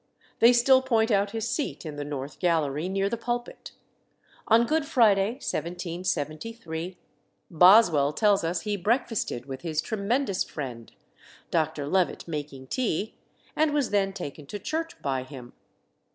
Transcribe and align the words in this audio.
They 0.39 0.51
still 0.51 0.81
point 0.81 1.11
out 1.11 1.29
his 1.29 1.47
seat 1.47 1.85
in 1.85 1.95
the 1.95 2.03
north 2.03 2.39
gallery, 2.39 2.89
near 2.89 3.07
the 3.07 3.17
pulpit. 3.17 3.73
On 4.47 4.65
Good 4.65 4.87
Friday, 4.87 5.33
1773, 5.33 6.97
Boswell 7.51 8.11
tells 8.11 8.43
us 8.43 8.61
he 8.61 8.75
breakfasted 8.77 9.45
with 9.45 9.61
his 9.61 9.79
tremendous 9.79 10.43
friend 10.43 10.91
(Dr. 11.51 11.85
Levett 11.85 12.27
making 12.27 12.65
tea), 12.65 13.13
and 13.55 13.75
was 13.75 13.91
then 13.91 14.11
taken 14.11 14.47
to 14.47 14.57
church 14.57 14.99
by 15.03 15.21
him. 15.21 15.53